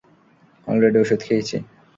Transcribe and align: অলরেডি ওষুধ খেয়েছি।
অলরেডি 0.67 0.97
ওষুধ 0.99 1.19
খেয়েছি। 1.27 1.57